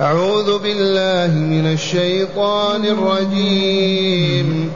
[0.00, 4.70] أعوذ بالله من الشيطان الرجيم.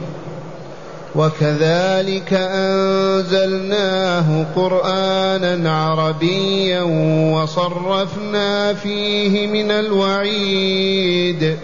[1.15, 6.81] وكذلك أنزلناه قرآنا عربيا
[7.33, 11.57] وصرفنا فيه من الوعيد.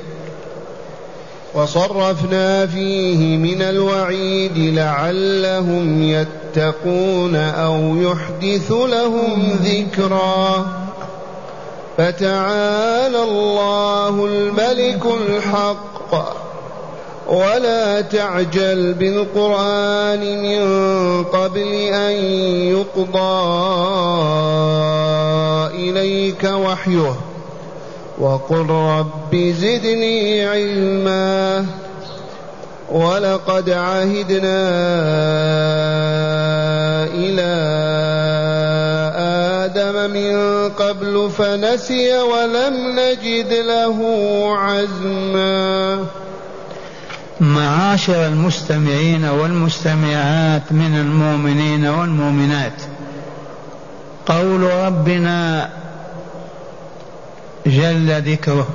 [1.53, 10.65] وصرفنا فيه من الوعيد لعلهم يتقون أو يحدث لهم ذكرًا.
[11.97, 16.35] فتعالى الله الملك الحق.
[17.27, 20.63] ولا تعجل بالقرآن من
[21.23, 22.13] قبل أن
[22.71, 23.55] يقضى
[25.75, 27.15] إليك وحيه.
[28.19, 31.65] وقل رب زدني علما.
[32.91, 34.61] ولقد عهدنا
[37.13, 37.55] إلى
[39.75, 43.97] آدم من قبل فنسي ولم نجد له
[44.57, 46.05] عزما.
[47.39, 52.81] معاشر المستمعين والمستمعات من المؤمنين والمؤمنات
[54.25, 55.69] قول ربنا
[57.65, 58.67] جل ذكره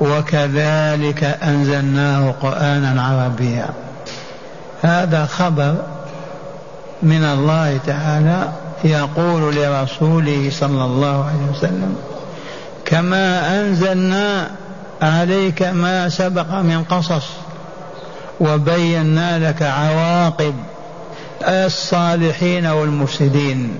[0.00, 3.68] وكذلك أنزلناه قرآنا عربيا.
[4.82, 5.74] هذا خبر
[7.02, 8.52] من الله تعالى
[8.84, 11.96] يقول لرسوله صلى الله عليه وسلم
[12.84, 14.50] كما أنزلنا
[15.02, 17.24] عليك ما سبق من قصص
[18.40, 20.54] وبينا لك عواقب
[21.42, 23.78] الصالحين والمفسدين.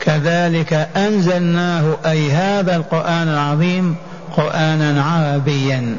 [0.00, 3.96] كذلك أنزلناه أي هذا القرآن العظيم
[4.36, 5.96] قرآنا عربيا.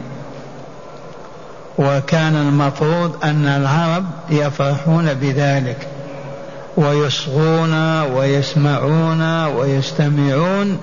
[1.77, 5.87] وكان المفروض أن العرب يفرحون بذلك.
[6.77, 10.79] ويصغون ويسمعون ويستمعون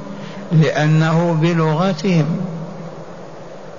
[0.53, 2.41] لأنه بلغتهم.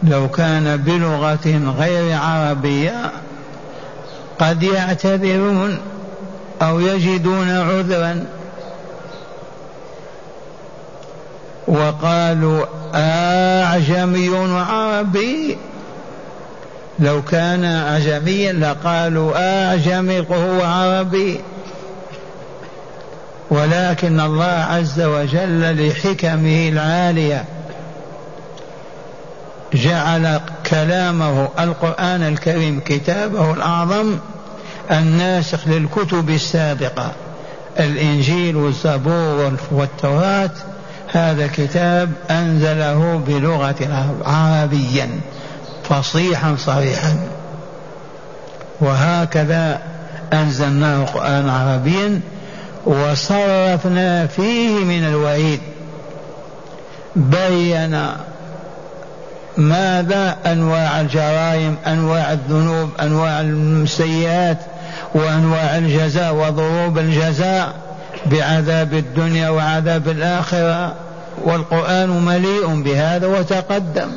[0.04, 3.12] لو كان بلغة غير عربية
[4.40, 5.78] قد يعتذرون
[6.62, 8.26] أو يجدون عذرا.
[11.68, 15.58] وقالوا أعجمي وعربي
[17.00, 21.42] لو كان أعجميا لقالوا أعجمي وهو عربي.
[23.52, 27.46] ولكن الله عز وجل لحكمه العالية
[29.74, 34.18] جعل كلامه القرآن الكريم كتابه الأعظم
[34.92, 37.12] الناسخ للكتب السابقة
[37.80, 40.52] الإنجيل والزبور والتوراة.
[41.12, 45.10] هذا كتاب أنزله بلغة عربيا
[45.90, 47.16] فصيحا صريحا.
[48.82, 49.82] وهكذا
[50.34, 52.22] أنزلناه قرانا عربيا
[52.86, 55.60] وصرفنا فيه من الوعيد.
[57.16, 58.08] بين
[59.58, 64.58] ماذا؟ أنواع الجرائم أنواع الذنوب أنواع السيئات
[65.16, 67.74] وأنواع الجزاء وضروب الجزاء
[68.26, 70.96] بعذاب الدنيا وعذاب الآخرة.
[71.44, 74.12] والقرآن مليء بهذا وتقدم.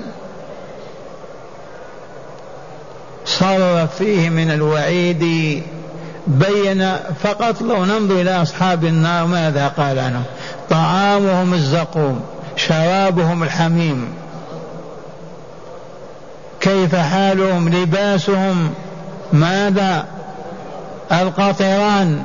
[3.26, 5.62] صرف فيه من الوعيد
[6.26, 10.24] بين فقط لو ننظر إلى أصحاب النار ماذا قال عنهم
[10.70, 12.20] طعامهم الزقوم
[12.56, 14.08] شرابهم الحميم.
[16.60, 18.70] كيف حالهم؟ لباسهم
[19.32, 20.04] ماذا؟
[21.12, 22.22] القطران.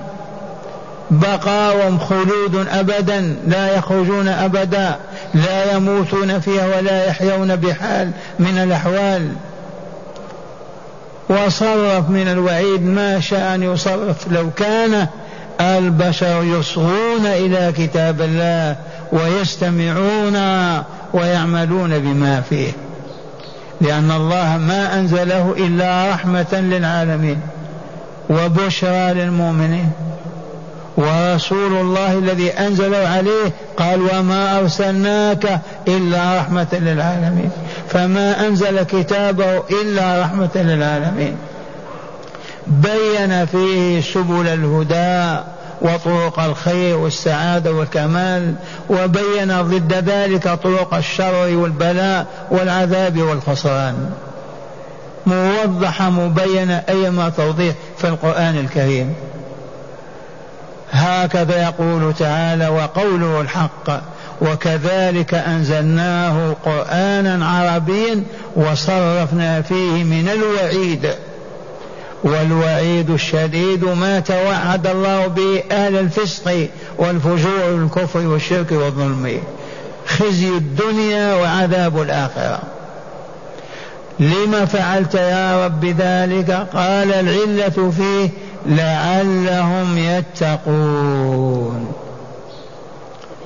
[1.11, 4.95] بقاهم خلود ابدا لا يخرجون ابدا
[5.33, 9.31] لا يموتون فيها ولا يحيون بحال من الأحوال.
[11.29, 15.07] وصرف من الوعيد ما شاء أن يصرف لو كان
[15.61, 18.75] البشر يصغون إلى كتاب الله
[19.11, 20.35] ويستمعون
[21.13, 22.71] ويعملون بما فيه.
[23.81, 27.41] لأن الله ما أنزله إلا رحمة للعالمين
[28.29, 29.91] وبشرى للمؤمنين.
[30.99, 37.51] ورسول الله الذي أنزله عليه قال وما أرسلناك إلا رحمة للعالمين.
[37.89, 41.35] فما أنزل كتابه إلا رحمة للعالمين.
[42.67, 45.43] بين فيه سبل الهدى
[45.81, 48.55] وطرق الخير والسعادة والكمال
[48.89, 54.11] وبين ضد ذلك طرق الشر والبلاء والعذاب والخسران.
[55.25, 59.13] موضحة مبينة أيما توضيح في القرآن الكريم.
[60.91, 64.01] هكذا يقول تعالى وقوله الحق
[64.41, 68.23] وكذلك أنزلناه قرآنا عربيا
[68.55, 71.09] وصرفنا فيه من الوعيد.
[72.23, 79.41] والوعيد الشديد ما توعد الله به أهل الفسق والفجور والكفر والشرك والظلم.
[80.07, 82.59] خزي الدنيا وعذاب الآخرة.
[84.19, 88.29] لم فعلت يا رب ذلك؟ قال العلة فيه
[88.65, 91.91] لعلهم يتقون.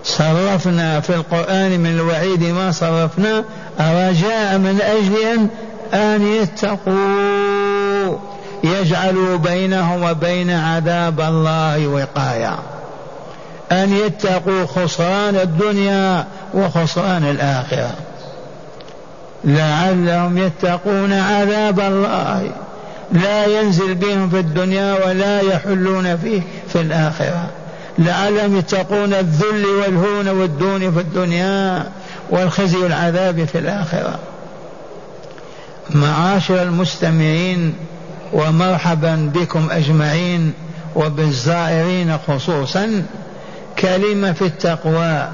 [0.04, 3.44] صرفنا في القرآن من الوعيد ما صرفنا
[3.80, 5.48] رجاء من أجل
[5.94, 8.18] أن يتقوا.
[8.64, 12.56] يجعلوا بينهم وبين عذاب الله وقاية.
[13.72, 17.92] أن يتقوا خسران الدنيا وخسران الآخرة.
[19.44, 22.52] لعلهم يتقون عذاب الله.
[23.12, 27.50] لا ينزل بهم في الدنيا ولا يحلون فيه في الآخرة.
[28.00, 31.84] لعلهم يتقون الذل والهون والدون في الدنيا
[32.30, 34.20] والخزي والعذاب في الآخرة.
[35.90, 37.74] معاشر المستمعين
[38.34, 40.54] ومرحبا بكم أجمعين
[40.96, 43.06] وبالزائرين خصوصا.
[43.80, 45.30] كلمة في التقوى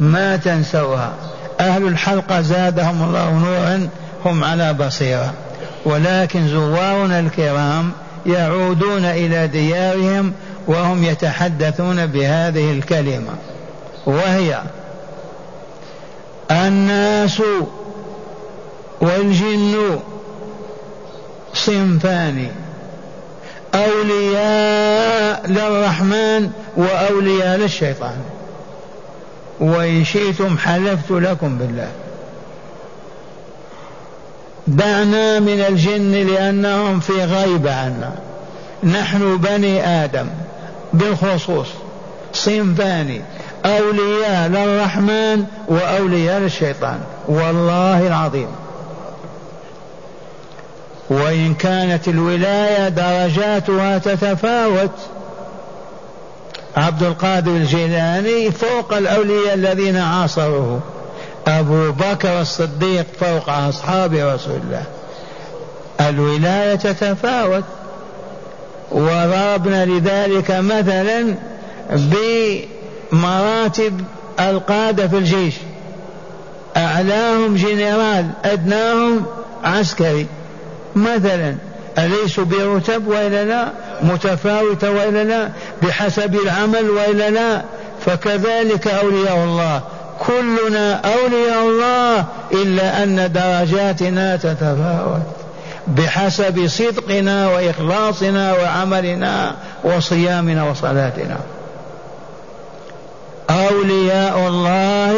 [0.00, 1.12] ما تنسوها.
[1.60, 3.88] أهل الحلقة زادهم الله نورا
[4.24, 5.32] هم على بصيرة.
[5.84, 7.92] ولكن زوارنا الكرام
[8.26, 10.32] يعودون إلى ديارهم
[10.66, 13.32] وهم يتحدثون بهذه الكلمة
[14.06, 14.60] وهي
[16.50, 17.42] الناس
[19.00, 20.00] والجن
[21.54, 22.48] صنفان
[23.74, 28.16] أولياء للرحمن وأولياء للشيطان.
[29.60, 31.88] وإن شئتم حلفت لكم بالله.
[34.66, 38.12] دعنا من الجن لأنهم في غيبة عنا.
[38.84, 40.26] نحن بني آدم
[40.92, 41.66] بالخصوص
[42.32, 43.22] صنفان
[43.64, 47.00] أولياء للرحمن وأولياء للشيطان.
[47.28, 48.48] والله العظيم.
[51.10, 54.90] وإن كانت الولاية درجاتها تتفاوت
[56.76, 60.80] عبد القادر الجيلاني فوق الأولياء الذين عاصروه.
[61.58, 64.84] أبو بكر الصديق فوق أصحاب رسول الله.
[66.00, 67.64] الولاية تتفاوت.
[68.90, 71.34] وضربنا لذلك مثلا
[73.12, 74.04] بمراتب
[74.40, 75.54] القادة في الجيش.
[76.76, 79.26] أعلاهم جنرال أدناهم
[79.64, 80.26] عسكري.
[80.96, 81.54] مثلا
[81.98, 83.68] أليسوا برتب وإلا لا؟
[84.02, 85.48] متفاوتة وإلا لا؟
[85.82, 87.62] بحسب العمل وإلا لا؟
[88.06, 89.82] فكذلك أولياء الله.
[90.26, 95.22] كلنا أولياء الله إلا أن درجاتنا تتفاوت.
[95.86, 101.36] بحسب صدقنا وإخلاصنا وعملنا وصيامنا وصلاتنا.
[103.50, 105.16] أولياء الله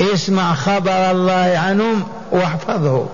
[0.00, 3.06] اسمع خبر الله عنهم واحفظه.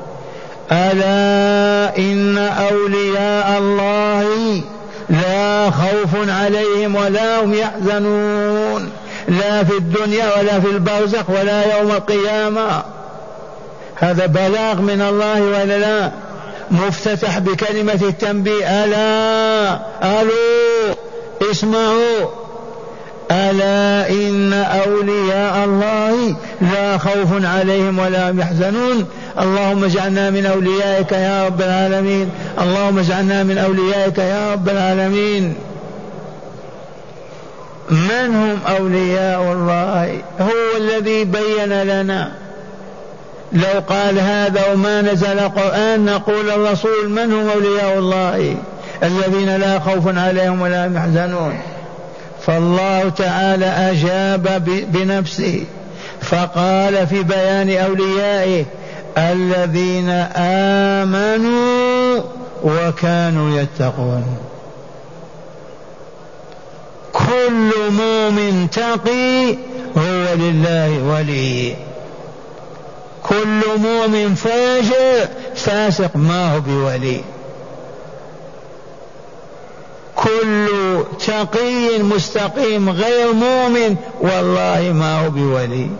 [0.72, 4.62] ألا إن أولياء الله
[5.08, 8.90] لا خوف عليهم ولا هم يحزنون.
[9.28, 12.82] لا في الدنيا ولا في البرزخ ولا يوم القيامة.
[13.96, 16.10] هذا بلاغ من الله ولا لا؟
[16.70, 18.84] مفتتح بكلمة التنبيه.
[18.84, 19.78] ألا؟
[20.20, 20.30] ألو
[21.50, 22.26] اسمعوا.
[23.30, 29.06] ألا إن أولياء الله لا خوف عليهم ولا هم يحزنون؟
[29.40, 32.30] اللهم اجعلنا من أوليائك يا رب العالمين.
[32.60, 35.54] اللهم اجعلنا من أوليائك يا رب العالمين.
[37.90, 42.32] من هم أولياء الله هو الذي بين لنا.
[43.52, 48.56] لو قال هذا وما نزل قرآن نقول الرسول من هم أولياء الله
[49.02, 51.60] الذين لا خوف عليهم ولا هم يحزنون.
[52.46, 55.64] فالله تعالى أجاب بنفسه.
[56.22, 58.64] فقال في بيان أوليائه
[59.18, 62.20] الذين آمنوا
[62.64, 64.49] وكانوا يتقون.
[67.30, 69.50] كل مؤمن تقي
[69.96, 71.76] هو لله ولي.
[73.22, 77.20] كل مؤمن فاجر فاسق ما هو بولي.
[80.16, 80.68] كل
[81.26, 85.90] تقي مستقيم غير مؤمن والله ما هو بولي.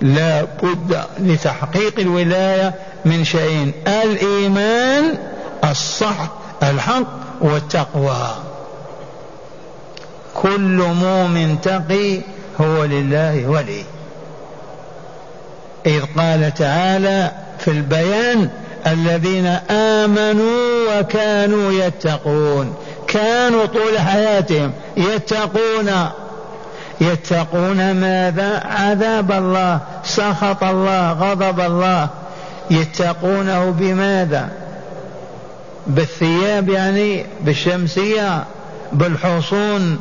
[0.00, 5.18] لا بد لتحقيق الولاية من شيئين الإيمان
[5.70, 6.28] الصح
[6.62, 7.06] الحق
[7.40, 8.49] والتقوى.
[10.42, 12.20] كل مؤمن تقي
[12.60, 13.84] هو لله ولي.
[15.86, 18.50] إذ قال تعالى في البيان
[18.86, 22.74] الذين آمنوا وكانوا يتقون.
[23.06, 25.90] كانوا طول حياتهم يتقون.
[27.00, 32.08] يتقون ماذا؟ عذاب الله سخط الله غضب الله.
[32.70, 34.48] يتقونه بماذا؟
[35.86, 38.44] بالثياب يعني بالشمسية
[38.92, 40.00] بالحصون.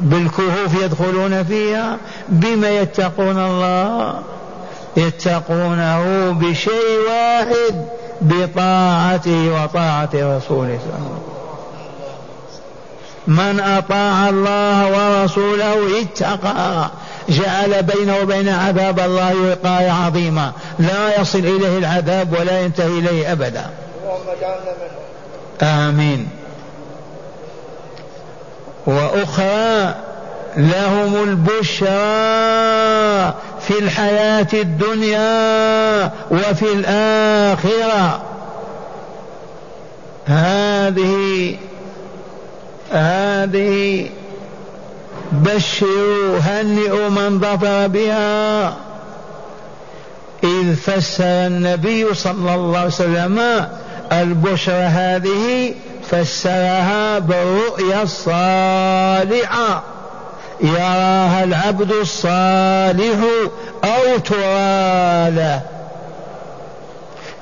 [0.00, 1.96] بالكهوف يدخلون فيها
[2.28, 4.22] بما يتقون الله
[4.96, 7.86] يتقونه بشيء واحد
[8.20, 11.18] بطاعته وطاعة رسوله صلى الله عليه وسلم.
[13.26, 16.90] من أطاع الله ورسوله اتقى
[17.28, 20.52] جعل بينه وبين عذاب الله وقاية عظيمة.
[20.78, 23.70] لا يصل إليه العذاب ولا ينتهي إليه أبدا.
[25.62, 26.28] آمين.
[28.88, 29.94] وأخرى
[30.56, 31.88] لهم البشرى
[33.60, 38.22] في الحياة الدنيا وفي الآخرة.
[40.26, 41.56] هذه
[42.92, 44.10] هذه
[45.32, 48.68] بشروا هنئوا من ظفر بها.
[50.44, 53.66] إذ فسر النبي صلى الله عليه وسلم
[54.12, 55.74] البشرى هذه
[56.10, 59.82] فسرها بالرؤيا الصالحة.
[60.60, 63.18] يراها العبد الصالح
[63.84, 65.60] أو ترى له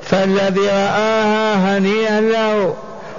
[0.02, 2.74] فالذي رآها هنيئا له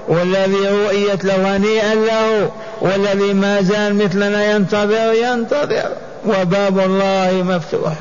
[0.08, 2.52] والذي رؤيت له هنيئا له
[2.82, 5.90] والذي ما زال مثلنا ينتظر ينتظر.
[6.26, 7.94] وباب الله مفتوح.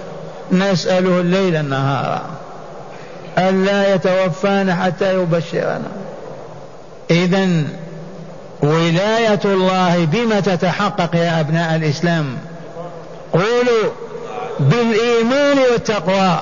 [0.53, 2.23] نسأله الليل النهار
[3.39, 6.06] ألا يتوفانا حتى يبشرنا.
[7.11, 7.49] إذا
[8.63, 12.39] ولاية الله بما تتحقق يا أبناء الإسلام.
[13.33, 13.93] قولوا
[14.61, 16.39] بالإيمان والتقوى.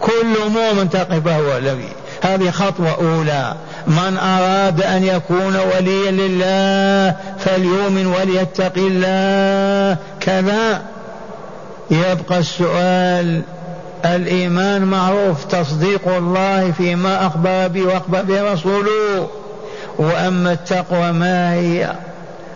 [0.00, 1.88] كل مؤمن تقي فهو ولي
[2.22, 3.54] هذه خطوة أولى.
[3.86, 9.96] من أراد أن يكون وليا لله فليؤمن وليتق الله.
[10.20, 10.82] كذا.
[11.90, 13.42] يبقى السؤال
[14.04, 19.28] الإيمان معروف تصديق الله فيما أخبر به وأخبر به رسوله.
[19.98, 21.92] وأما التقوى ما هي؟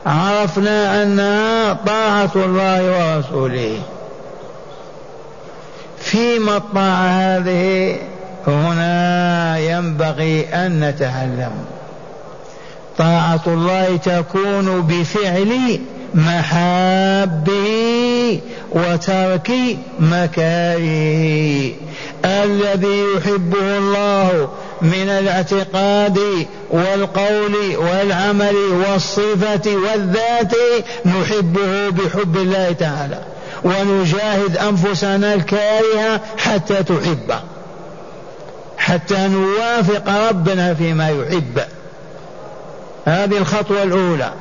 [0.06, 3.78] عرفنا أنها طاعة الله ورسوله.
[5.98, 7.96] فيما الطاعة هذه
[8.46, 11.52] هنا ينبغي أن نتعلم.
[12.98, 15.80] طاعة الله تكون بفعل
[16.14, 17.60] محابه
[18.70, 19.52] وترك
[19.98, 21.72] مكاره
[22.24, 24.48] الذي يحبه الله
[24.82, 26.18] من الاعتقاد
[26.70, 30.54] والقول والعمل والصفة والذات
[31.06, 33.18] نحبه بحب الله تعالى.
[33.64, 37.40] ونجاهد أنفسنا الكارهة حتى تحبه
[38.78, 41.60] حتى نوافق ربنا فيما يحب.
[43.04, 44.32] هذه الخطوة الأولى.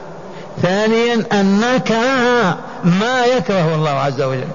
[0.62, 4.48] ثانيا أن نكره ما يكره الله عز وجل.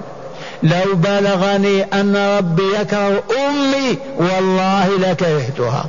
[0.63, 5.85] لو بلغني أن ربي يكره أمي والله لكرهتها.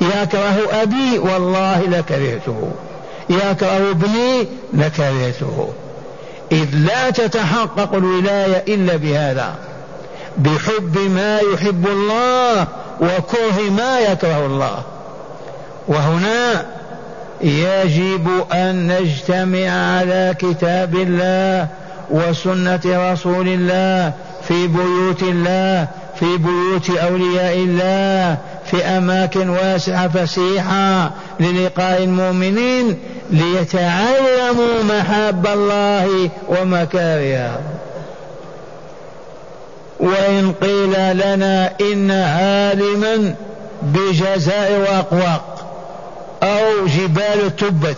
[0.00, 2.70] يكره أبي والله لكرهته.
[3.30, 5.68] يكره ابني لكرهته.
[6.52, 9.54] إذ لا تتحقق الولاية إلا بهذا.
[10.36, 12.66] بحب ما يحب الله
[13.00, 14.82] وكره ما يكره الله.
[15.88, 16.66] وهنا
[17.42, 21.68] يجب أن نجتمع على كتاب الله
[22.10, 25.88] وسنة رسول الله في بيوت الله
[26.20, 32.98] في بيوت أولياء الله في أماكن واسعة فسيحة للقاء المؤمنين
[33.30, 37.60] ليتعلموا محاب الله ومكارهه
[40.00, 43.34] وإن قيل لنا إن عالما
[43.82, 45.59] بجزاء وأقواق.
[46.42, 47.96] أو جبال تبت.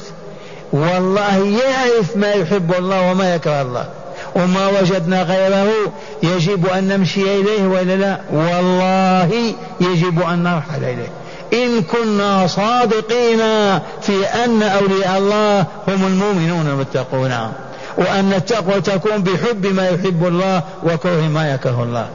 [0.73, 3.89] والله يعرف ما يحب الله وما يكره الله.
[4.35, 5.69] وما وجدنا غيره
[6.23, 8.21] يجب أن نمشي إليه وإلا لا.
[8.33, 11.09] والله يجب أن نرحل إليه.
[11.53, 13.39] إن كنا صادقين
[14.03, 17.53] في أن أولياء الله هم المؤمنون المتقون.
[17.97, 22.09] وأن التقوى تكون بحب ما يحب الله وكره ما يكره الله.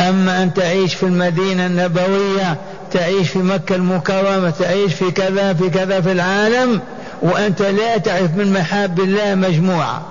[0.00, 2.56] أما أن تعيش في المدينة النبوية
[2.94, 6.80] تعيش في مكة المكرمة تعيش في كذا في كذا في العالم
[7.22, 10.02] وأنت لا تعرف من محاب الله مجموعة.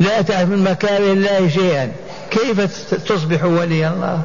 [0.00, 1.92] لا تعرف من مكاره الله شيئا.
[2.30, 2.60] كيف
[3.08, 4.20] تصبح ولي الله؟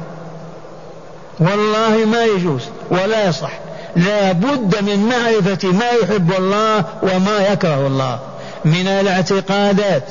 [1.40, 3.50] والله ما يجوز ولا يصح.
[3.96, 8.18] لا بد من معرفة ما يحب الله وما يكره الله.
[8.64, 10.04] من الاعتقادات.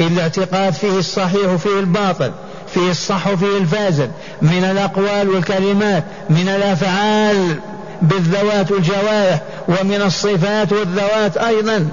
[0.00, 2.32] الاعتقاد فيه الصحيح وفيه الباطل.
[2.74, 4.10] فيه الصح وفيه الفاسد
[4.42, 7.56] من الأقوال والكلمات من الأفعال
[8.02, 11.88] بالذوات والجوارح ومن الصفات والذوات أيضا.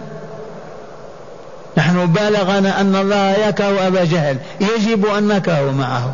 [1.77, 6.11] نحن بلغنا أن الله يكره أبا جهل يجب أن نكره معه.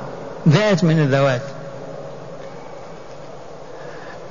[0.50, 1.42] ذات من الذوات.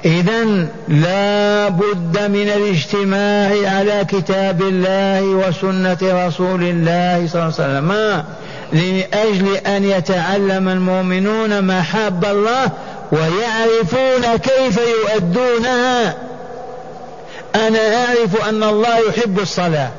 [0.07, 0.45] إذا
[0.89, 8.25] لا بد من الاجتماع على كتاب الله وسنة رسول الله صلى الله عليه وسلم.
[8.73, 12.71] لأجل أن يتعلم المؤمنون محاب الله
[13.13, 16.15] ويعرفون كيف يؤدونها.
[17.55, 19.91] أنا أعرف أن الله يحب الصلاة.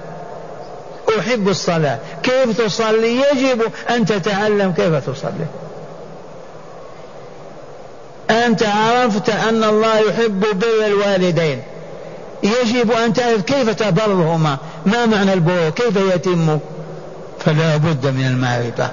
[1.20, 2.00] أحب الصلاة.
[2.24, 5.48] كيف تصلي؟ يجب أن تتعلم كيف تصلي.
[8.30, 11.62] أنت عرفت أن الله يحب بر الوالدين.
[12.44, 14.58] يجب أن تعرف كيف تبرهما.
[14.86, 16.60] ما معنى البر؟ كيف يتم؟
[17.46, 18.92] فلا بد من المعرفة.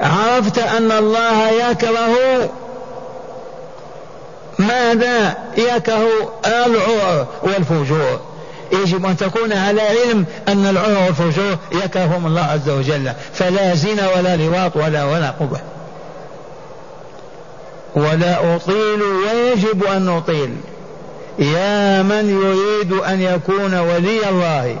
[0.00, 2.14] عرفت أن الله يكره
[4.58, 6.08] ماذا؟ يكره
[6.46, 8.20] العور والفجور.
[8.72, 13.12] يجب أن تكون على علم أن العور والفجور يكرههم الله عز وجل.
[13.34, 15.60] فلا زنا ولا لواط ولا ولا قبح.
[17.94, 20.56] ولا أطيل ويجب أن نطيل
[21.38, 24.76] يا من يريد أن يكون ولي الله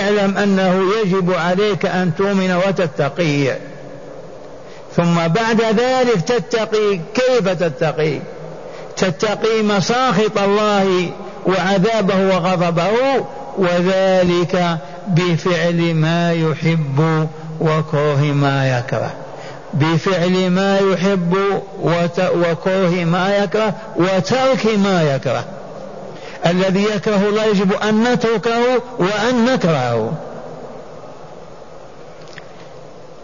[0.00, 3.56] اعلم أنه يجب عليك أن تؤمن وتتقي.
[4.96, 8.18] ثم بعد ذلك تتقي كيف تتقي؟
[8.96, 11.10] تتقي مساخط الله
[11.46, 13.24] وعذابه وغضبه
[13.58, 17.28] وذلك بفعل ما يحب
[17.60, 19.25] وكره ما يكره.
[19.80, 21.36] بفعل ما يحب
[22.34, 25.44] وكره ما يكره وترك ما يكره.
[26.46, 30.12] الذي يكره الله يجب أن نتركه وأن نكرهه.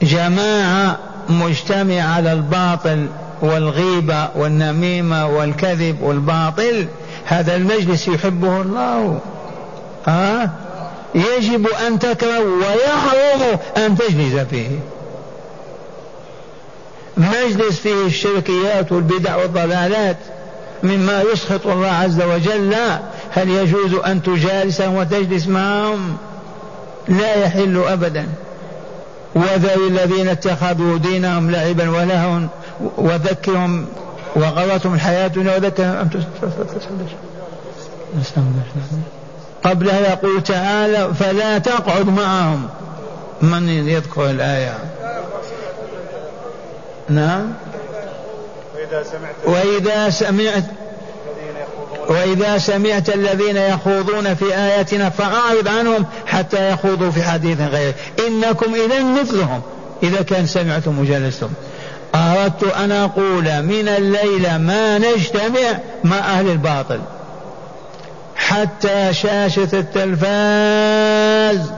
[0.03, 3.07] جماعة مجتمع على الباطل
[3.43, 6.87] والغيبة والنميمة والكذب والباطل.
[7.25, 9.19] هذا المجلس يحبه الله.
[10.07, 10.51] ها؟
[11.15, 14.69] يجب أن تكره ويحرم أن تجلس فيه.
[17.16, 20.16] مجلس فيه الشركيات والبدع والضلالات
[20.83, 22.75] مما يسخط الله عز وجل
[23.31, 26.16] هل يجوز أن تجالسهم وتجلس معهم؟
[27.09, 28.26] لا يحل أبدا.
[29.35, 32.40] وذل الذين اتخذوا دينهم لعبا ولهوا
[32.96, 33.87] وذكرهم
[34.37, 36.09] وغرتهم الحياة الدنيا وذكرهم.
[39.64, 42.68] قبلها يقول تعالى فلا تقعد معهم.
[43.42, 44.79] من يذكر الآية؟
[47.09, 47.53] نعم.
[48.75, 50.65] وإذا سمعت وإذا سمعت
[52.09, 57.95] وإذا سمعت الذين يخوضون في آياتنا فأعرض عنهم حتى يخوضوا في حديث غيره.
[58.27, 59.62] إنكم إذا مثلهم.
[60.03, 61.49] إذا كان سمعتم وجلستم.
[62.15, 67.01] أردت أن أقول من الليلة ما نجتمع مع أهل الباطل.
[68.37, 71.73] حتى شاشة التلفاز.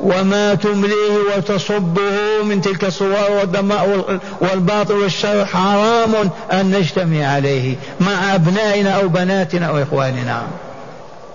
[0.00, 6.14] وما تمليه وتصبه من تلك الصور والدماء والباطل والشر حرام
[6.52, 10.42] أن نجتمع عليه مع أبنائنا أو بناتنا أو إخواننا.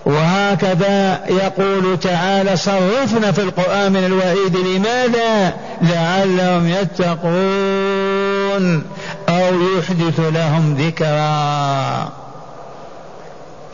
[0.06, 7.24] وهكذا يقول تعالى صرفنا في القرآن من الوعيد لماذا؟ لعلهم يتقون
[9.28, 12.12] أو يحدث لهم ذكرا.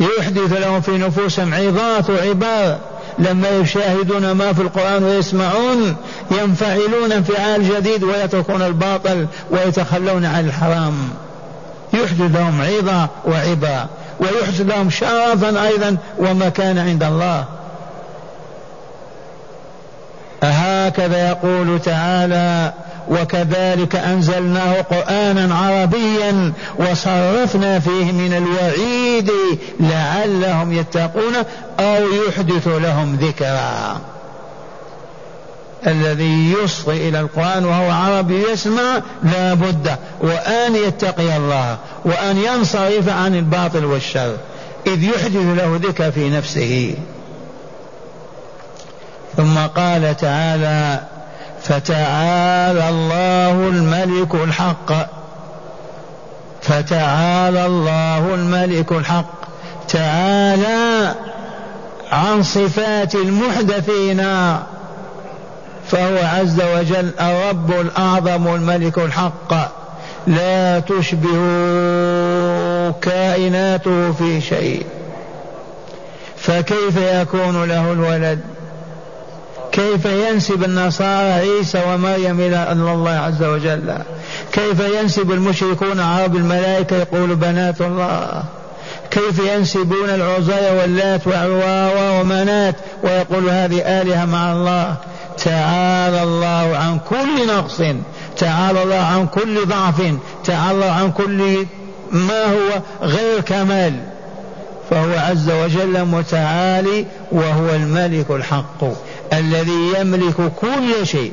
[0.00, 2.78] يحدث لهم في نفوسهم عظات وعبار.
[3.18, 5.96] لما يشاهدون ما في القرآن ويسمعون
[6.30, 11.08] ينفعلون انفعال جديد ويتركون الباطل ويتخلون عن الحرام.
[11.92, 13.86] يحدث لهم عظة وعبا
[14.20, 17.44] ويحدث لهم شرفا أيضا ومكان عند الله.
[20.42, 22.72] هكذا يقول تعالى
[23.08, 29.30] وكذلك أنزلناه قرآنا عربيا وصرفنا فيه من الوعيد
[29.80, 31.34] لعلهم يتقون
[31.80, 34.00] أو يحدث لهم ذكرا.
[35.86, 43.34] الذي يصغي إلى القرآن وهو عربي يسمع لا بد وأن يتقي الله وأن ينصرف عن
[43.34, 44.36] الباطل والشر.
[44.86, 46.94] إذ يحدث له ذكر في نفسه.
[49.36, 51.00] ثم قال تعالى
[51.62, 54.92] فتعالى الله الملك الحق.
[56.62, 59.40] فتعالى الله الملك الحق.
[59.88, 61.14] تعالى
[62.12, 64.18] عن صفات المحدثين.
[65.86, 69.54] فهو عز وجل الرب الأعظم الملك الحق.
[70.26, 71.40] لا تشبه
[72.90, 74.86] كائناته في شيء.
[76.36, 78.40] فكيف يكون له الولد؟
[79.72, 83.94] كيف ينسب النصارى عيسى ومريم إلى الله عز وجل؟
[84.52, 88.42] كيف ينسب المشركون عرب الملائكة يقول بنات الله؟
[89.10, 94.96] كيف ينسبون العزي واللات وعواوى ومنات ويقول هذه آلهة مع الله؟
[95.44, 97.82] تعالى الله عن كل نقص
[98.38, 101.66] تعالى الله عن كل ضعف تعالى الله عن كل
[102.12, 103.94] ما هو غير كمال.
[104.90, 108.84] فهو عز وجل متعالي وهو الملك الحق.
[109.32, 111.32] الذي يملك كل شيء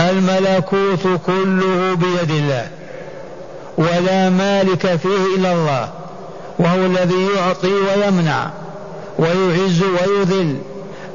[0.00, 2.68] الملكوت كله بيد الله
[3.78, 5.88] ولا مالك فيه إلا الله
[6.58, 8.50] وهو الذي يعطي ويمنع
[9.18, 10.58] ويعز ويذل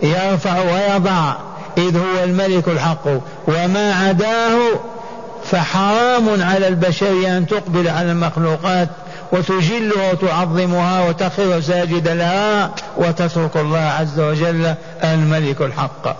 [0.03, 1.33] يرفع ويضع
[1.77, 3.07] إذ هو الملك الحق
[3.47, 4.57] وما عداه
[5.43, 8.89] فحرام على البشر أن تقبل على المخلوقات
[9.33, 16.15] وتجلها وتعظمها وتخر ساجد لها وتترك الله عز وجل الملك الحق.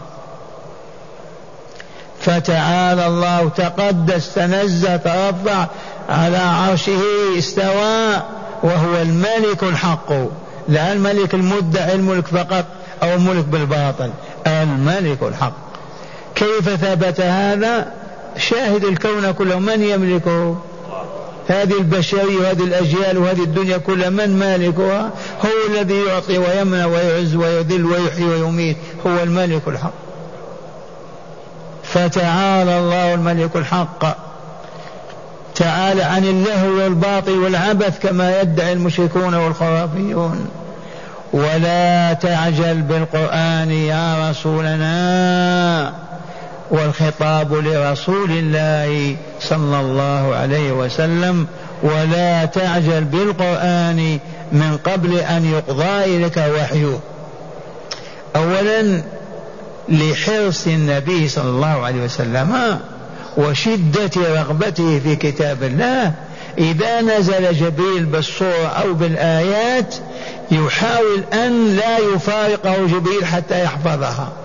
[2.20, 5.68] فتعالى الله تقدس تنزه ترفع
[6.10, 7.02] على عرشه
[7.38, 8.22] استوى
[8.64, 10.14] وهو الملك الحق.
[10.68, 12.66] لا الملك المدعي الملك فقط
[13.04, 14.12] أو الملك بالباطل
[14.48, 15.54] الملك الحق.
[16.36, 17.92] كيف ثبت هذا؟
[18.38, 20.58] شاهد الكون كله من يملكه؟
[21.48, 25.12] هذه البشرية وهذه الأجيال وهذه الدنيا كلها من مالكها؟
[25.46, 28.78] هو الذي يعطي ويمنع ويعز ويذل ويحيي ويميت
[29.08, 29.94] هو الملك الحق.
[31.84, 34.18] فتعالى الله الملك الحق.
[35.56, 40.48] تعالى عن اللهو والباطل والعبث كما يدعي المشركون والخرافيون.
[41.34, 46.03] ولا تعجل بالقرآن يا رسولنا.
[46.74, 51.48] والخطاب لرسول الله صلى الله عليه وسلم
[51.84, 54.20] ولا تعجل بالقرآن
[54.52, 57.00] من قبل أن يقضى إليك وحيه.
[58.36, 59.04] أولا
[59.90, 62.80] لحرص النبي صلى الله عليه وسلم
[63.38, 66.14] وشدة رغبته في كتاب الله
[66.58, 69.96] إذا نزل جبريل بالصورة أو بالآيات
[70.52, 74.43] يحاول أن لا يفارقه جبريل حتى يحفظها.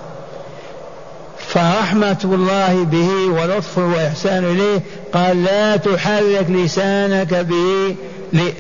[1.49, 3.09] فرحمة الله به
[3.41, 4.81] ولطفه وإحسان إليه.
[5.13, 7.95] قال لا تحرك لسانك به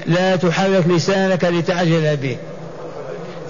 [0.07, 2.37] لا تحرك لسانك لتعجل به.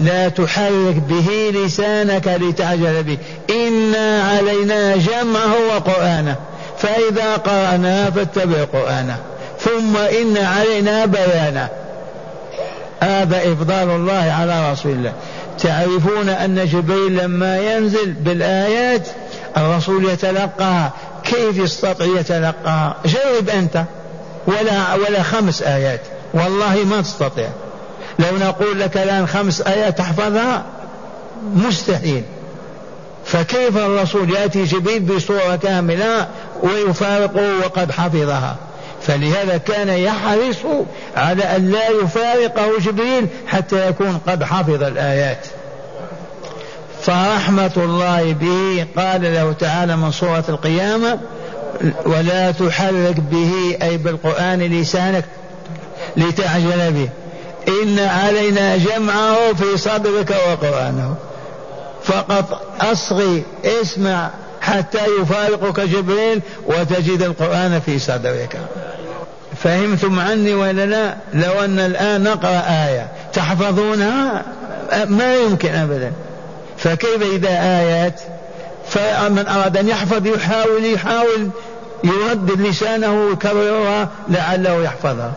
[0.00, 3.18] لا تحرك به لسانك لتعجل به.
[3.50, 6.36] إنا علينا جمعه وقرآنه.
[6.78, 9.16] فإذا قرأناه فاتبع قرآنه.
[9.60, 11.68] ثم إن علينا بيانه.
[13.00, 15.12] هذا إفضال الله على رسول الله.
[15.58, 19.08] تعرفون أن جبريل لما ينزل بالآيات
[19.56, 20.92] الرسول يتلقاها
[21.24, 23.84] كيف يستطيع يتلقاها جرب أنت.
[24.46, 26.00] ولا ولا خمس آيات.
[26.34, 27.48] والله ما تستطيع.
[28.18, 30.64] لو نقول لك الآن خمس آيات تحفظها
[31.54, 32.22] مستحيل.
[33.24, 36.26] فكيف الرسول يأتي جبريل بصورة كاملة
[36.62, 38.56] ويفارقه وقد حفظها؟
[39.02, 40.56] فلهذا كان يحرص
[41.16, 45.46] على أن لا يفارقه جبريل حتى يكون قد حفظ الآيات.
[47.08, 51.18] فرحمة الله به قال له تعالى من سورة القيامة
[52.06, 55.24] ولا تحرك به أي بالقرآن لسانك
[56.16, 57.08] لتعجل به
[57.82, 61.14] إن علينا جمعه في صدرك وقرآنه
[62.04, 68.58] فقط أصغي اسمع حتى يفارقك جبريل وتجد القرآن في صدرك
[69.62, 74.42] فهمتم عني ولا لا لو أن الآن نقرأ آية تحفظونها؟
[75.06, 76.12] ما يمكن أبدا
[76.78, 78.20] فكيف إذا آيات
[78.88, 81.50] فمن أراد أن يحفظ يحاول يحاول
[82.04, 85.32] يردد لسانه ويكررها لعله يحفظها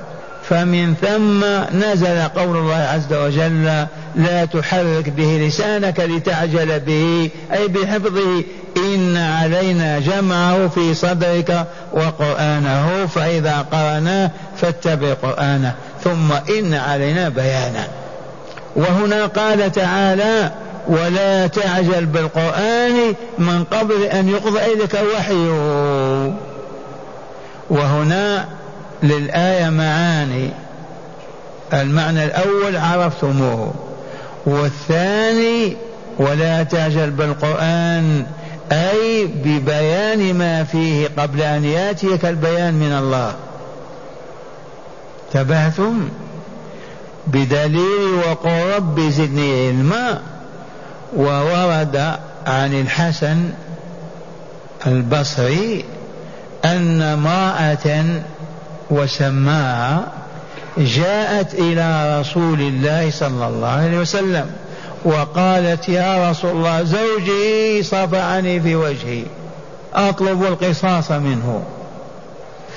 [0.50, 1.46] فمن ثم
[1.80, 8.44] نزل قول الله عز وجل لا تحرك به لسانك لتعجل به أي بحفظه
[8.78, 17.88] إن علينا جمعه في صدرك وقرآنه فإذا قرأناه فاتبع قرآنه ثم إن علينا بيانه.
[18.76, 20.52] وهنا قال تعالى
[20.88, 26.34] ولا تعجل بالقرآن من قبل أن يقضى إليك وحيه.
[27.70, 28.46] وهنا
[29.04, 30.50] للآية معاني.
[31.74, 33.74] المعنى الأول عرفتموه.
[34.46, 35.78] والثاني
[36.20, 38.26] ولا تعجل بالقرآن
[38.72, 43.36] أي ببيان ما فيه قبل أن يأتيك البيان من الله.
[45.34, 46.10] تبهتم
[47.28, 50.22] بدليل وقل رب زدني علما.
[51.16, 52.16] وورد
[52.48, 53.50] عن الحسن
[54.88, 55.86] البصري
[56.66, 58.06] أن امرأة
[58.90, 60.08] وسماها
[60.78, 64.52] جاءت إلى رسول الله صلى الله عليه وسلم
[65.06, 69.24] وقالت يا رسول الله زوجي صفعني في وجهي
[69.94, 71.64] أطلب القصاص منه.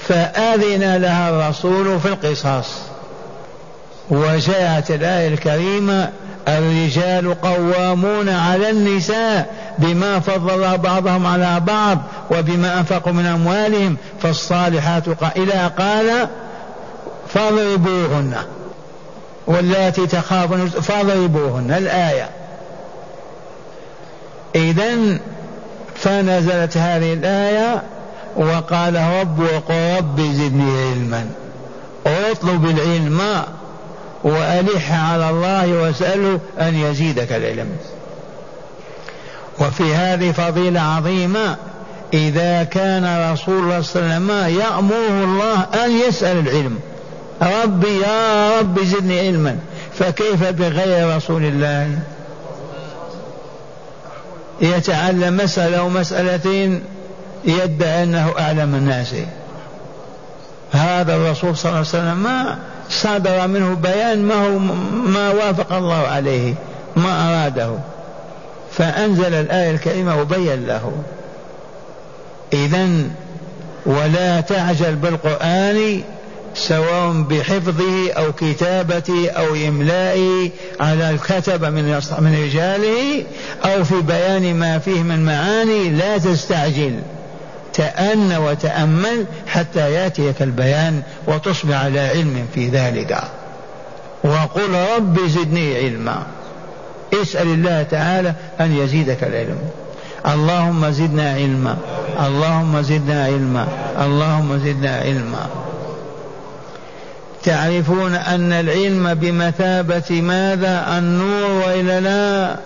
[0.09, 2.67] فأذن لها الرسول في القصاص.
[4.11, 6.11] وجاءت الآية الكريمة
[6.49, 11.99] الرجال قوامون على النساء بما فضل بعضهم على بعض
[12.31, 15.05] وبما أنفقوا من أموالهم فالصالحات
[15.37, 16.29] إلى قال
[17.29, 18.35] فاضربوهن.
[19.47, 21.71] واللاتي تخافون فاضربوهن.
[21.71, 22.29] الآية.
[24.55, 25.19] إذا
[25.97, 27.83] فنزلت هذه الآية
[28.37, 31.27] وقال رب وقل رب زدني علما.
[32.07, 33.21] أطلب العلم
[34.25, 37.77] وألح على الله واسأله أن يزيدك العلم
[39.61, 41.57] وفي هذه فضيلة عظيمة
[42.15, 46.79] إذا كان رسول الله صلى الله عليه وسلم يأمره الله أن يسأل العلم
[47.43, 49.59] ربي يا رب زدني علما
[49.99, 51.99] فكيف بغير رسول الله؟
[54.61, 56.83] يتعلم مسألة أو مسألتين
[57.45, 59.15] يدعي أنه أعلم الناس.
[60.73, 62.59] هذا الرسول صلى الله عليه وسلم ما
[62.91, 64.59] صدر منه بيان ما هو
[65.07, 66.55] ما وافق الله عليه
[66.97, 67.79] ما أراده.
[68.73, 70.93] فأنزل الآية الكريمة وبين له.
[72.53, 72.89] إذا
[73.87, 76.03] ولا تعجل بالقرآن
[76.55, 83.25] سواء بحفظه أو كتابته أو إملائه على الكتب من من رجاله
[83.65, 87.01] أو في بيان ما فيه من معاني لا تستعجل.
[87.75, 93.19] تأن وتأمل حتى يأتيك البيان وتصبح على علم في ذلك.
[94.25, 96.23] وقل رب زدني علما.
[97.23, 99.59] اسأل الله تعالى أن يزيدك العلم.
[100.27, 101.77] اللهم زدنا علما.
[102.27, 103.69] اللهم زدنا علما.
[104.05, 105.47] اللهم زدنا علما.
[107.45, 112.57] تعرفون أن العلم بمثابة ماذا؟ النور وإلا لا.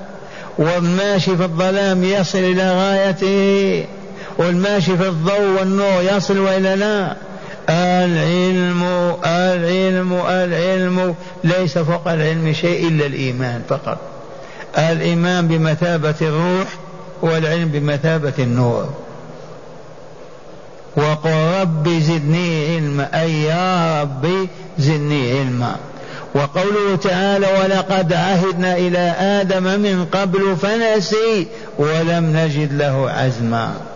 [0.58, 3.84] والماشي في الظلام يصل إلى غايته.
[4.38, 7.16] والماشي في الضوء والنور يصل وإلا لا.
[7.70, 8.82] العلم
[9.24, 11.14] العلم العلم.
[11.44, 13.98] ليس فوق العلم شيء إلا الإيمان فقط.
[14.78, 16.68] الإيمان بمثابة الروح
[17.22, 18.88] والعلم بمثابة النور.
[20.96, 23.22] وقل رب زدني علما.
[23.22, 24.48] أي يا ربي
[24.78, 25.76] زدني علما.
[26.34, 31.46] وقوله تعالى ولقد عهدنا إلى آدم من قبل فنسي
[31.78, 33.87] ولم نجد له عزما.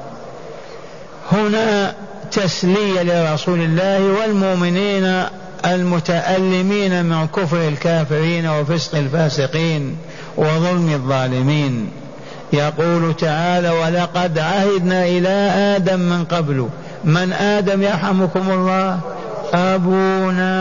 [1.33, 1.95] هنا
[2.33, 5.25] تسلية لرسول الله والمؤمنين
[5.67, 9.97] المتألمين من كفر الكافرين وفسق الفاسقين
[10.37, 11.89] وظلم الظالمين.
[12.53, 16.69] يقول تعالى ولقد عهدنا إلى آدم من قبل.
[17.05, 19.01] من آدم يرحمكم الله؟
[19.55, 20.53] أبونا.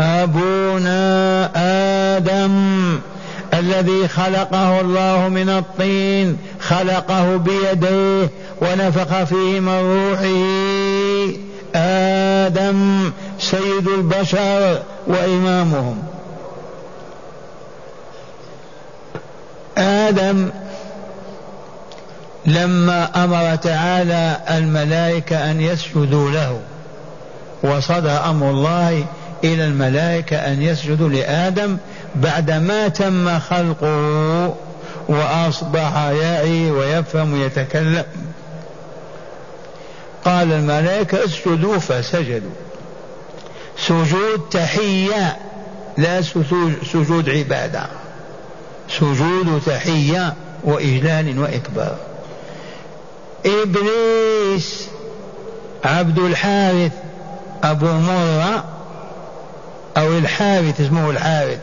[0.00, 1.50] أبونا
[2.16, 2.98] آدم.
[3.58, 8.30] الذي خلقه الله من الطين خلقه بيديه
[8.62, 11.38] ونفخ فيه من روحه.
[11.74, 16.02] آدم سيد البشر وإمامهم.
[19.78, 20.50] آدم
[22.46, 26.60] لما أمر تعالى الملائكة أن يسجدوا له
[27.62, 29.04] وصدر أمر الله
[29.44, 31.76] إلى الملائكة أن يسجدوا لآدم
[32.14, 34.54] بعدما تم خلقه
[35.08, 38.04] وأصبح يعي ويفهم ويتكلم.
[40.24, 42.50] قال الملائكة اسجدوا فسجدوا.
[43.78, 45.36] سجود تحية
[45.96, 46.22] لا
[46.92, 47.86] سجود عبادة.
[48.90, 51.96] سجود تحية وإجلال وإكبار.
[53.46, 54.88] إبليس
[55.84, 56.92] عبد الحارث
[57.64, 58.64] أبو مرة
[59.96, 61.58] أو الحارث اسمه الحارث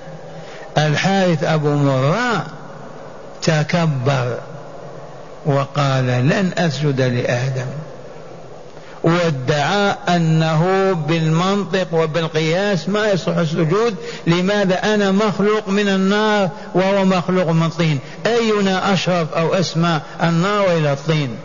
[0.78, 2.46] الحارث أبو مرة
[3.42, 4.38] تكبر
[5.46, 7.66] وقال لن أسجد لآدم.
[9.04, 13.96] وادعى أنه بالمنطق وبالقياس ما يصح السجود
[14.28, 20.94] لماذا أنا مخلوق من النار وهو مخلوق من طين؟ أينا أشرف أو أسمى النار إلى
[20.94, 21.38] الطين؟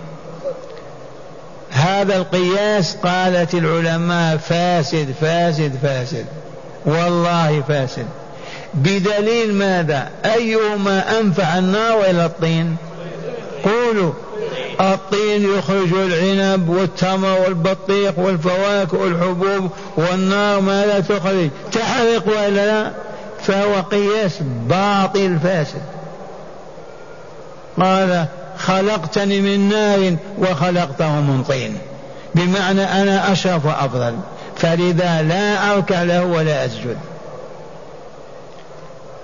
[1.71, 6.27] هذا القياس قالت العلماء فاسد فاسد فاسد.
[6.87, 8.07] والله فاسد.
[8.75, 12.77] بدليل ماذا؟ أيهما أنفع النار إلى الطين؟
[13.65, 14.13] قولوا.
[14.81, 21.49] الطين يخرج العنب والتمر والبطيخ والفواكه والحبوب والنار ماذا تخرج.
[21.73, 22.91] تحرق ولا لا؟
[23.43, 25.83] فهو قياس باطل فاسد.
[27.81, 28.27] قال
[28.59, 31.79] خلقتني من نار وخلقته من طين.
[32.35, 34.15] بمعنى أنا أشرف وأفضل.
[34.57, 36.97] فلذا لا أركع له ولا أسجد.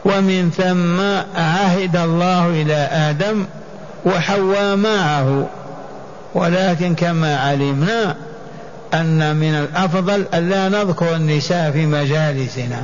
[0.06, 1.00] ومن ثم
[1.40, 3.46] عهد الله إلى آدم
[4.04, 5.48] وحواء معه.
[6.34, 8.16] ولكن كما علمنا
[8.94, 12.82] أن من الأفضل ألا نذكر النساء في مجالسنا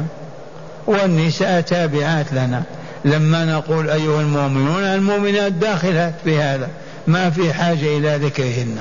[0.87, 2.63] والنساء تابعات لنا.
[3.05, 6.69] لما نقول أيها المؤمنون المؤمنات داخلات في هذا
[7.07, 8.79] ما في حاجة إلى ذكرهن.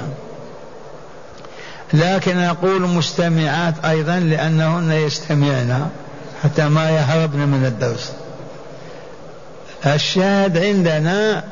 [1.94, 5.88] لكن أقول مستمعات أيضا لأنهن يستمعن
[6.44, 8.12] حتى ما يهربن من الدرس.
[9.86, 11.44] الشاهد عندنا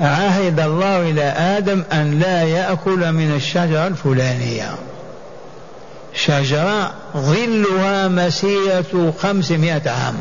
[0.00, 4.70] عهد الله إلى آدم أن لا يأكل من الشجرة الفلانية.
[6.14, 10.14] شجرة ظلها مسيرة خمسمائة عام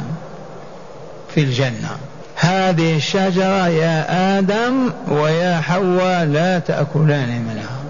[1.35, 1.97] في الجنة.
[2.35, 7.81] هذه الشجرة يا آدم ويا حواء لا تأكلان منها.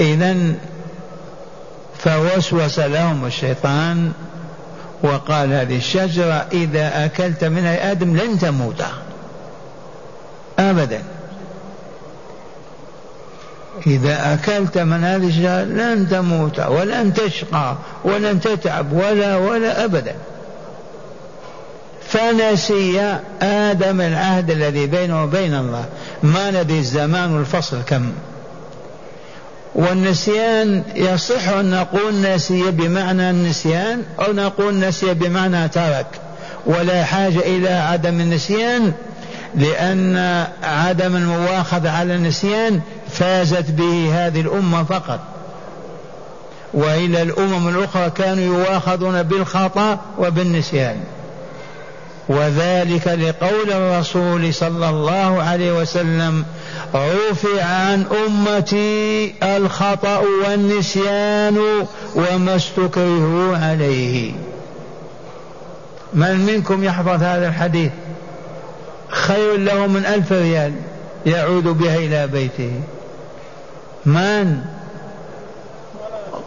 [0.00, 0.54] إذا
[1.98, 4.12] فوسوس لهم الشيطان
[5.04, 8.82] وقال هذه الشجرة إذا أكلت منها آدم لن تموت.
[10.58, 11.02] أبدا.
[13.86, 20.14] إذا أكلت من هذه الشجرة لن تموت ولن تشقى ولن تتعب ولا ولا أبدا.
[22.08, 25.84] فنسي آدم العهد الذي بينه وبين الله.
[26.22, 28.12] ما ندري الزمان والفصل كم.
[29.74, 36.06] والنسيان يصح أن نقول نسي بمعنى النسيان أو نقول نسي بمعنى ترك.
[36.66, 38.92] ولا حاجة إلى عدم النسيان
[39.54, 45.20] لأن عدم المواخذة على النسيان فازت به هذه الأمة فقط.
[46.74, 50.96] وإلى الأمم الأخرى كانوا يواخذون بالخطأ وبالنسيان.
[52.28, 56.44] وذلك لقول الرسول صلى الله عليه وسلم
[56.94, 61.58] رفع عن أمتي الخطأ والنسيان
[62.14, 64.32] وما استكرهوا عليه.
[66.12, 67.92] من منكم يحفظ هذا الحديث؟
[69.08, 70.72] خير له من ألف ريال
[71.26, 72.72] يعود بها إلى بيته.
[74.06, 74.60] من؟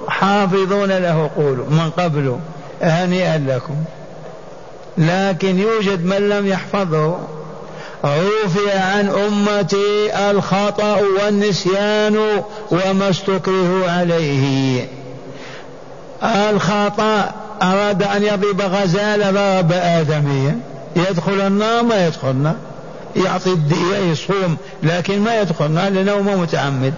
[0.07, 2.39] حافظون له قولوا من قبل
[2.81, 3.75] هنيئا لكم.
[4.97, 7.17] لكن يوجد من لم يحفظه.
[8.05, 14.87] رفع عن أمتي الخطأ والنسيان وما استكرهوا عليه.
[16.23, 17.31] الخطأ
[17.61, 20.59] أراد أن يضرب غزالة ضرب آدميا
[20.95, 22.55] يدخل النار ما يدخل النار
[23.15, 26.93] يعطي الدية يصوم لكن ما يدخل النار لأنه متعمد.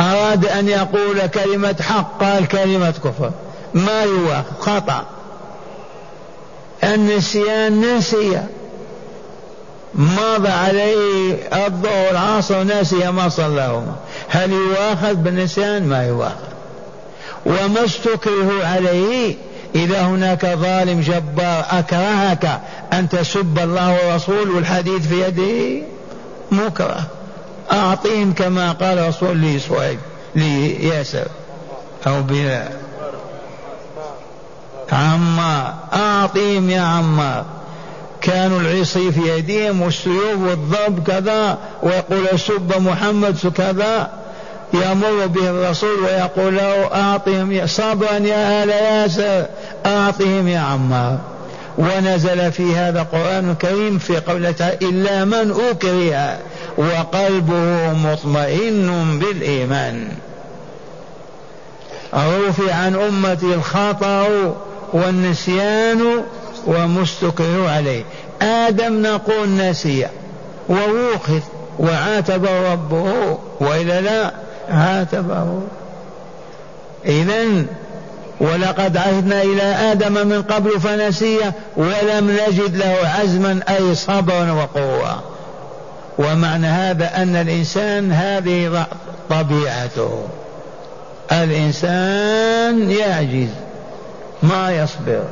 [0.00, 3.30] أراد أن يقول كلمة حق قال كلمة كفر.
[3.74, 5.04] ما يواخذ خطأ.
[6.84, 8.42] النسيان نسي
[9.94, 11.34] مضى عليه
[11.66, 13.96] الظهر؟ العصر نسي ما صلاهما
[14.28, 16.48] هل يؤاخذ؟ بالنسيان ما يؤاخذ.
[17.46, 19.34] وما استكره عليه؟
[19.74, 22.60] إذا هناك ظالم جبار أكرهك
[22.92, 25.86] أن تسب الله ورسوله والحديث في يده؟
[26.52, 27.06] مكره
[27.72, 29.60] أعطيهم كما قال رسول لي
[30.34, 31.26] لياسر
[32.06, 32.87] أو بلال
[34.92, 37.44] عمار أعطيهم يا عمار
[38.20, 44.10] كانوا العصي في أيديهم والسيوف والضرب كذا ويقول سب محمد كذا.
[44.74, 49.46] يمر به الرسول ويقول له أعطهم صبرا يا آل ياسر
[49.86, 51.18] أعطهم يا عمار
[51.78, 56.38] ونزل في هذا القرآن الكريم في قوله إلا من أكره
[56.76, 60.08] وقلبه مطمئن بالإيمان.
[62.14, 64.28] رفع عن أمتي الخطأ.
[64.92, 66.24] والنسيان
[66.66, 68.02] ومستكر عليه.
[68.42, 70.06] آدم نقول نسي
[70.68, 71.40] ووخذ
[71.78, 74.32] وعاتبه ربه وإلا لا
[74.68, 75.60] عاتبه.
[77.06, 77.44] إذا
[78.40, 81.38] ولقد عهدنا إلى آدم من قبل فنسي
[81.76, 85.22] ولم نجد له عزما أي صبرا وقوة.
[86.18, 88.86] ومعنى هذا أن الإنسان هذه
[89.30, 90.22] طبيعته.
[91.32, 93.48] الإنسان يعجز.
[94.42, 95.22] ما يصبر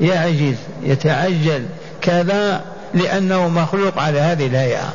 [0.00, 1.66] يعجز يتعجل.
[2.02, 2.60] كذا
[2.94, 4.92] لأنه مخلوق على هذه الهيئة.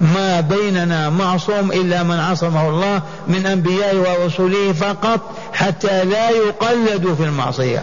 [0.00, 5.20] ما بيننا معصوم إلا من عصمه الله من أنبيائه ورسله فقط
[5.52, 7.82] حتى لا يقلدوا في المعصية.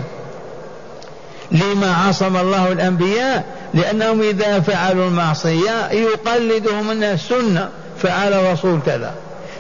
[1.52, 7.70] لما عصم الله الأنبياء؟ لأنهم إذا فعلوا المعصية يقلدهم الناس سنة
[8.02, 9.14] فعل الرسول كذا.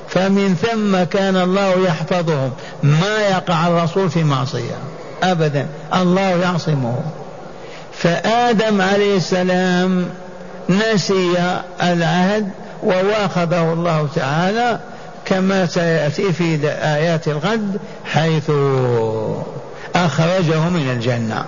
[0.09, 2.51] فمن ثم كان الله يحفظهم.
[2.83, 4.77] ما يقع الرسول في معصية.
[5.23, 5.67] ابدا.
[5.93, 6.99] الله يعصمه.
[7.93, 10.05] فآدم عليه السلام
[10.69, 11.33] نسي
[11.81, 12.49] العهد
[12.83, 14.79] وواخذه الله تعالى
[15.25, 18.51] كما سيأتي في آيات الغد حيث
[19.95, 21.45] أخرجه من الجنة.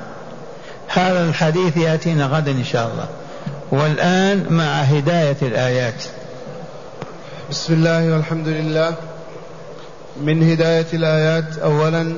[0.87, 3.07] هذا الحديث يأتينا غدا إن شاء الله.
[3.71, 6.03] والآن مع هداية الآيات.
[7.49, 8.93] بسم الله والحمد لله.
[10.21, 12.13] من هداية الآيات اولا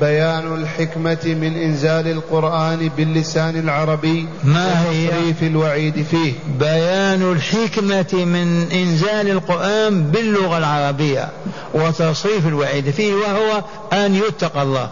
[0.00, 6.32] بيان الحكمة من إنزال القرآن باللسان العربي ما هي؟ وتصريف الوعيد فيه.
[6.58, 11.28] بيان الحكمة من إنزال القرآن باللغة العربية
[11.74, 14.90] وتصريف الوعيد فيه وهو أن يتقى الله.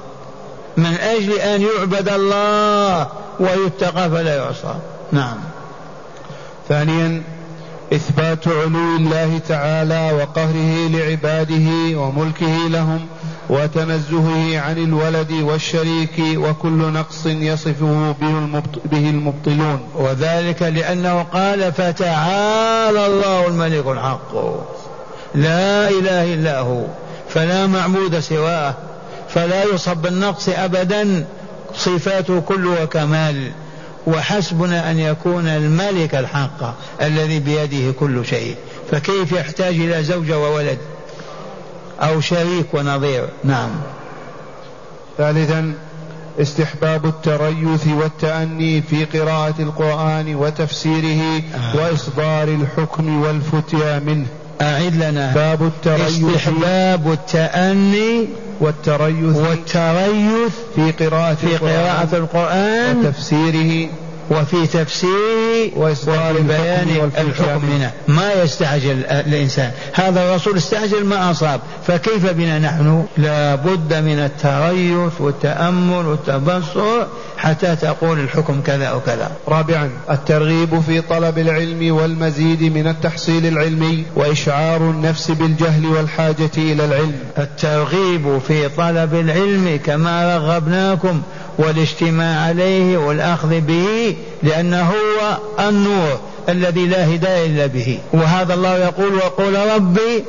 [0.76, 3.08] من أجل أن يعبد الله
[3.40, 4.74] ويتقى فلا يعصى.
[5.12, 5.36] نعم.
[6.68, 7.22] ثانيا
[7.92, 13.06] إثبات علو الله تعالى وقهره لعباده وملكه لهم
[13.48, 18.14] وتنزهه عن الولد والشريك وكل نقص يصفه
[18.84, 19.80] به المبطلون.
[19.94, 24.34] وذلك لأنه قال فتعالى الله الملك الحق
[25.34, 26.84] لا إله إلا هو
[27.28, 28.74] فلا معبود سواه
[29.28, 31.26] فلا يصب بالنقص أبدا
[31.74, 33.52] صفاته كلها كمال
[34.06, 38.56] وحسبنا أن يكون الملك الحق الذي بيده كل شيء.
[38.90, 40.78] فكيف يحتاج إلى زوجة وولد؟
[42.00, 43.28] أو شريك ونظير.
[43.44, 43.70] نعم.
[45.18, 45.74] ثالثا
[46.40, 51.76] استحباب التريث والتأني في قراءة القرآن وتفسيره آه.
[51.76, 54.26] وإصدار الحكم والفتيا منه.
[54.62, 55.34] أعد لنا.
[55.34, 58.28] باب التريث استحباب التأني
[58.60, 63.88] والتريث والتريث في قراءة في قراءة القرآن وتفسيره
[64.30, 67.64] وفي تفسيره وإصدار بيان الحكم.
[67.64, 69.70] منه ما يستعجل الإنسان.
[69.92, 71.60] هذا الرسول استعجل ما أصاب.
[71.86, 77.06] فكيف بنا نحن؟ لا بد من التريث والتأمل والتبصر
[77.38, 79.30] حتى تقول الحكم كذا أو كذا.
[79.48, 87.18] رابعا الترغيب في طلب العلم والمزيد من التحصيل العلمي وإشعار النفس بالجهل والحاجة إلى العلم.
[87.38, 91.22] الترغيب في طلب العلم كما رغبناكم
[91.58, 95.38] والاجتماع عليه والأخذ به لأنه هو
[95.68, 97.98] النور الذي لا هداية إلا به.
[98.12, 100.24] وهذا الله يقول وقول ربي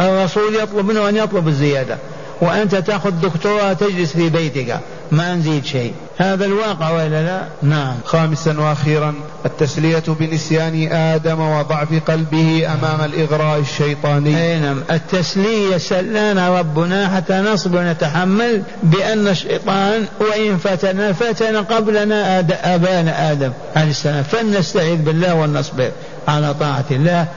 [0.00, 1.98] الرسول يطلب منه أن يطلب الزيادة.
[2.40, 4.80] وأنت تأخذ دكتوراه تجلس في بيتك.
[5.12, 5.92] ما نزيد شيء.
[6.18, 7.94] هذا الواقع ولا لا؟ نعم.
[8.04, 9.14] خامسا وأخيرا
[9.46, 14.42] التسلية بنسيان آدم وضعف قلبه أمام الإغراء الشيطاني.
[14.42, 14.82] أي نعم.
[14.90, 23.52] التسلية سلانا ربنا حتى نصبر ونتحمل بأن الشيطان وإن فتن فتن قبلنا آد أبانا آدم
[23.76, 24.22] عليه السلام.
[24.22, 25.90] فلنستعيذ بالله ونصبر
[26.28, 27.28] على طاعة الله.